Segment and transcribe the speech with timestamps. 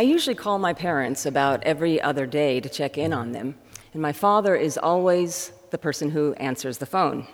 [0.00, 3.56] I usually call my parents about every other day to check in on them,
[3.92, 7.26] and my father is always the person who answers the phone.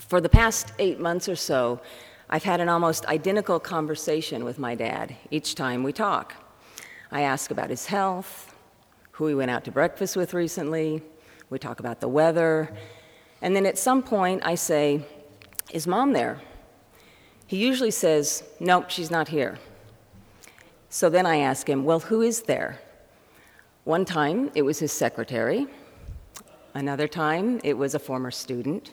[0.00, 1.80] For the past eight months or so,
[2.28, 6.34] I've had an almost identical conversation with my dad each time we talk.
[7.12, 8.52] I ask about his health,
[9.12, 11.00] who he went out to breakfast with recently,
[11.48, 12.76] we talk about the weather,
[13.40, 15.06] and then at some point I say,
[15.72, 16.40] Is mom there?
[17.46, 19.60] He usually says, Nope, she's not here.
[20.94, 22.78] So then I ask him, Well, who is there?
[23.82, 25.66] One time it was his secretary.
[26.72, 28.92] Another time it was a former student.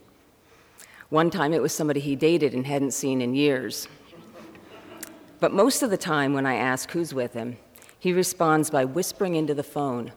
[1.10, 3.88] One time it was somebody he dated and hadn't seen in years.
[5.40, 7.58] But most of the time when I ask who's with him,
[8.00, 10.12] he responds by whispering into the phone,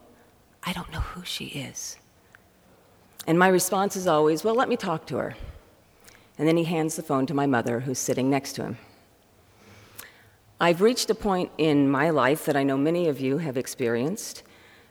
[0.62, 1.98] I don't know who she is.
[3.27, 5.34] And my response is always, Well, let me talk to her.
[6.39, 8.78] And then he hands the phone to my mother, who's sitting next to him.
[10.65, 14.45] I've reached a point in my life that I know many of you have experienced,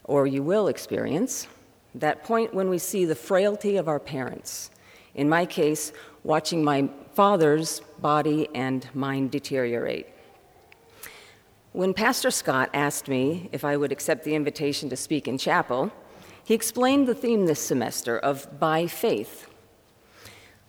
[0.04, 1.48] or you will experience,
[1.96, 4.70] that point when we see the frailty of our parents.
[5.16, 5.92] In my case,
[6.24, 10.06] watching my father's body and mind deteriorate.
[11.72, 15.92] When Pastor Scott asked me if I would accept the invitation to speak in chapel,
[16.44, 19.50] he explained the theme this semester of by faith.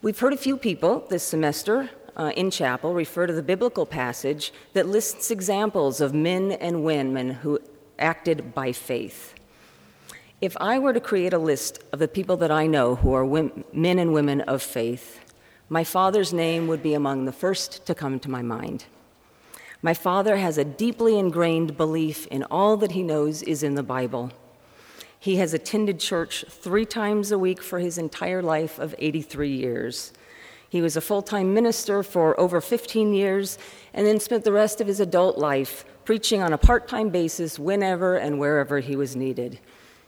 [0.01, 4.53] We've heard a few people this semester uh, in chapel refer to the biblical passage
[4.73, 7.59] that lists examples of men and women who
[7.99, 9.35] acted by faith.
[10.41, 13.25] If I were to create a list of the people that I know who are
[13.25, 15.21] women, men and women of faith,
[15.69, 18.85] my father's name would be among the first to come to my mind.
[19.81, 23.83] My father has a deeply ingrained belief in all that he knows is in the
[23.83, 24.33] Bible.
[25.19, 30.13] He has attended church three times a week for his entire life of 83 years.
[30.75, 33.59] He was a full time minister for over 15 years
[33.93, 37.61] and then spent the rest of his adult life preaching on a part time basis
[37.61, 39.61] whenever and wherever he was needed.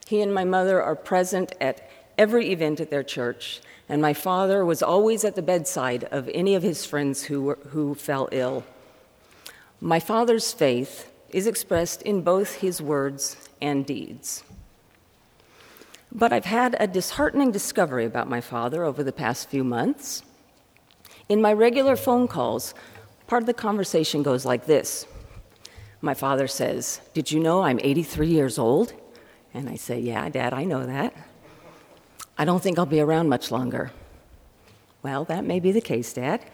[0.08, 4.64] He and my mother are present at every event at their church, and my father
[4.64, 8.64] was always at the bedside of any of his friends who, were, who fell ill.
[9.80, 14.42] My father's faith is expressed in both his words and deeds.
[16.10, 20.24] But I've had a disheartening discovery about my father over the past few months.
[21.28, 22.74] In my regular phone calls,
[23.26, 25.06] part of the conversation goes like this
[26.00, 28.92] My father says, Did you know I'm 83 years old?
[29.52, 31.14] And I say, Yeah, Dad, I know that.
[32.38, 33.92] I don't think I'll be around much longer.
[35.02, 36.44] Well, that may be the case, Dad.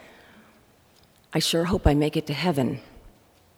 [1.34, 2.80] I sure hope I make it to heaven.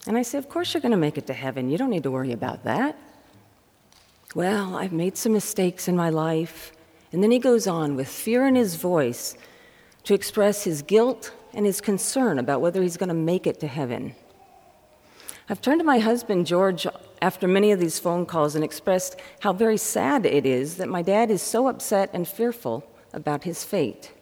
[0.07, 1.71] And I say, Of course you're going to make it to heaven.
[1.71, 2.99] You don't need to worry about that.
[4.35, 6.73] Well, I've made some mistakes in my life.
[7.13, 9.37] And then he goes on with fear in his voice
[10.05, 13.67] to express his guilt and his concern about whether he's going to make it to
[13.67, 14.15] heaven.
[15.49, 16.87] I've turned to my husband, George,
[17.21, 21.03] after many of these phone calls and expressed how very sad it is that my
[21.03, 24.13] dad is so upset and fearful about his fate.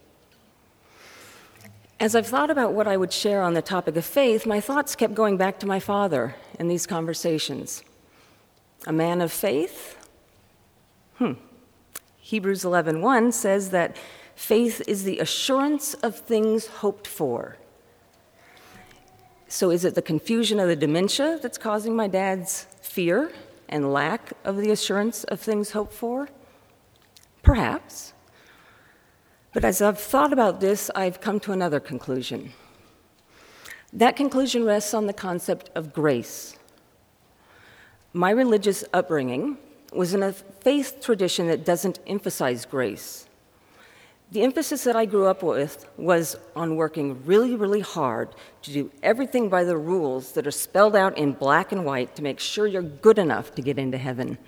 [2.00, 4.96] As I've thought about what I would share on the topic of faith, my thoughts
[4.96, 7.84] kept going back to my father in these conversations.
[8.88, 9.96] A man of faith?
[11.18, 11.34] Hmm.
[12.18, 13.96] Hebrews 11:1 says that
[14.42, 17.58] Faith is the assurance of things hoped for.
[19.46, 23.30] So, is it the confusion of the dementia that's causing my dad's fear
[23.68, 26.28] and lack of the assurance of things hoped for?
[27.44, 28.14] Perhaps.
[29.54, 32.52] But as I've thought about this, I've come to another conclusion.
[33.92, 36.56] That conclusion rests on the concept of grace.
[38.12, 39.58] My religious upbringing
[39.92, 43.28] was in a faith tradition that doesn't emphasize grace.
[44.32, 48.30] The emphasis that I grew up with was on working really, really hard
[48.62, 52.22] to do everything by the rules that are spelled out in black and white to
[52.22, 54.38] make sure you're good enough to get into heaven.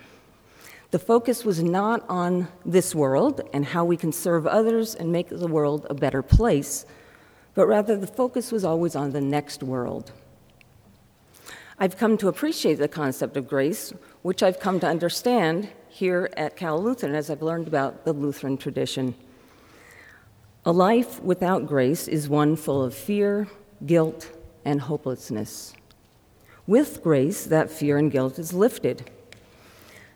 [0.89, 5.29] The focus was not on this world and how we can serve others and make
[5.29, 6.87] the world a better place,
[7.53, 10.11] but rather the focus was always on the next world.
[11.77, 13.93] I've come to appreciate the concept of grace,
[14.23, 18.57] which I've come to understand here at Cal Lutheran as I've learned about the Lutheran
[18.57, 19.13] tradition.
[20.67, 23.47] A life without grace is one full of fear,
[23.85, 24.31] guilt,
[24.65, 25.75] and hopelessness.
[26.65, 29.11] With grace, that fear and guilt is lifted.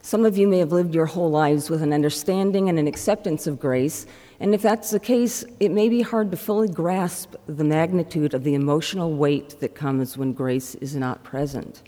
[0.02, 3.46] Some of you may have lived your whole lives with an understanding and an acceptance
[3.46, 4.08] of grace,
[4.40, 8.44] and if that's the case, it may be hard to fully grasp the magnitude of
[8.44, 11.84] the emotional weight that comes when grace is not present.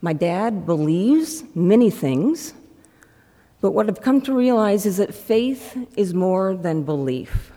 [0.00, 2.54] My dad believes many things,
[3.64, 7.50] but what I've come to realize is that faith is more than belief.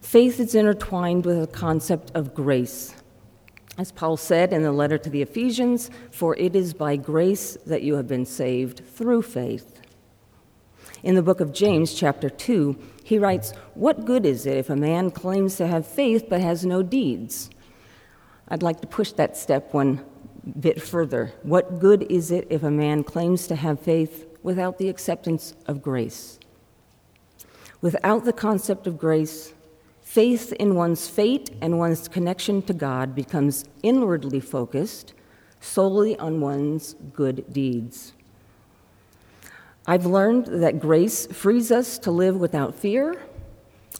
[0.00, 2.92] Faith is intertwined with the concept of grace.
[3.78, 7.82] As Paul said in the letter to the Ephesians, for it is by grace that
[7.82, 9.80] you have been saved through faith.
[11.04, 14.74] In the book of James, chapter 2, he writes, What good is it if a
[14.74, 17.48] man claims to have faith but has no deeds?
[18.48, 20.04] I'd like to push that step one
[20.58, 21.32] bit further.
[21.44, 25.82] What good is it if a man claims to have faith without the acceptance of
[25.82, 26.38] grace?
[27.80, 29.52] Without the concept of grace,
[30.02, 35.14] faith in one's fate and one's connection to God becomes inwardly focused
[35.60, 38.12] solely on one's good deeds.
[39.84, 43.20] I've learned that grace frees us to live without fear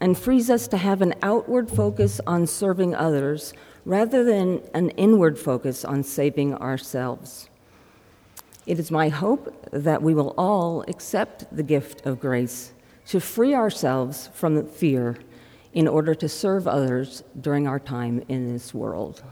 [0.00, 3.52] and frees us to have an outward focus on serving others
[3.84, 7.48] rather than an inward focus on saving ourselves.
[8.66, 12.72] It is my hope that we will all accept the gift of grace
[13.06, 15.16] to free ourselves from fear
[15.72, 19.22] in order to serve others during our time in this world.